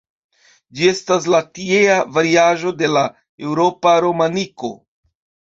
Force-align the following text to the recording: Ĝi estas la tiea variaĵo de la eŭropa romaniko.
Ĝi 0.77 0.87
estas 0.91 1.27
la 1.33 1.41
tiea 1.59 1.99
variaĵo 2.17 2.73
de 2.79 2.89
la 2.97 3.05
eŭropa 3.49 3.95
romaniko. 4.07 4.73